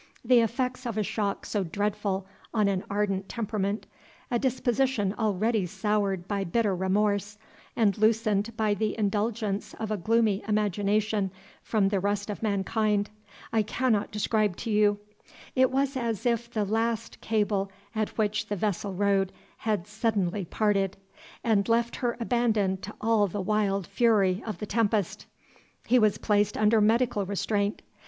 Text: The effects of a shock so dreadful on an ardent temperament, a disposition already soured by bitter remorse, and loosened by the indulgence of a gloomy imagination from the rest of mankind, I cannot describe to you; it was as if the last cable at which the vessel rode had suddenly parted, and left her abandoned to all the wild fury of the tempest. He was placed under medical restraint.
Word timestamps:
The 0.25 0.39
effects 0.39 0.87
of 0.87 0.97
a 0.97 1.03
shock 1.03 1.45
so 1.45 1.63
dreadful 1.63 2.25
on 2.55 2.67
an 2.67 2.83
ardent 2.89 3.29
temperament, 3.29 3.85
a 4.31 4.39
disposition 4.39 5.13
already 5.13 5.67
soured 5.67 6.27
by 6.27 6.43
bitter 6.43 6.75
remorse, 6.75 7.37
and 7.75 7.95
loosened 7.99 8.57
by 8.57 8.73
the 8.73 8.97
indulgence 8.97 9.75
of 9.75 9.91
a 9.91 9.97
gloomy 9.97 10.43
imagination 10.47 11.29
from 11.61 11.87
the 11.89 11.99
rest 11.99 12.31
of 12.31 12.41
mankind, 12.41 13.11
I 13.53 13.61
cannot 13.61 14.09
describe 14.09 14.55
to 14.55 14.71
you; 14.71 14.97
it 15.55 15.69
was 15.69 15.95
as 15.95 16.25
if 16.25 16.49
the 16.49 16.65
last 16.65 17.21
cable 17.21 17.71
at 17.93 18.17
which 18.17 18.47
the 18.47 18.55
vessel 18.55 18.95
rode 18.95 19.31
had 19.57 19.85
suddenly 19.85 20.45
parted, 20.45 20.97
and 21.43 21.69
left 21.69 21.97
her 21.97 22.17
abandoned 22.19 22.81
to 22.81 22.95
all 23.01 23.27
the 23.27 23.39
wild 23.39 23.85
fury 23.85 24.41
of 24.47 24.57
the 24.57 24.65
tempest. 24.65 25.27
He 25.85 25.99
was 25.99 26.17
placed 26.17 26.57
under 26.57 26.81
medical 26.81 27.23
restraint. 27.23 27.83